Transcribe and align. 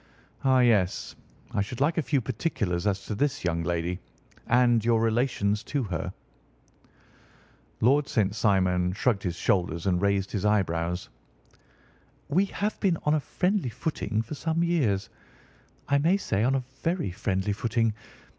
"Ah, 0.43 0.61
yes. 0.61 1.15
I 1.51 1.61
should 1.61 1.79
like 1.79 1.95
a 1.99 2.01
few 2.01 2.21
particulars 2.21 2.87
as 2.87 3.05
to 3.05 3.13
this 3.13 3.43
young 3.43 3.61
lady, 3.63 3.99
and 4.47 4.83
your 4.83 4.99
relations 4.99 5.63
to 5.65 5.83
her." 5.83 6.11
Lord 7.81 8.07
St. 8.07 8.33
Simon 8.33 8.93
shrugged 8.93 9.21
his 9.21 9.35
shoulders 9.35 9.85
and 9.85 10.01
raised 10.01 10.31
his 10.31 10.43
eyebrows. 10.43 11.09
"We 12.29 12.45
have 12.45 12.79
been 12.79 12.97
on 13.03 13.13
a 13.13 13.19
friendly 13.19 13.69
footing 13.69 14.23
for 14.23 14.33
some 14.33 14.63
years—I 14.63 15.99
may 15.99 16.17
say 16.17 16.43
on 16.43 16.55
a 16.55 16.63
very 16.81 17.11
friendly 17.11 17.53
footing. 17.53 17.93